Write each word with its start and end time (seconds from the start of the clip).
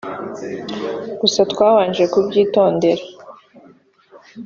gusa 1.19 1.41
twabanje 1.51 2.03
kubyitondera 2.13 3.03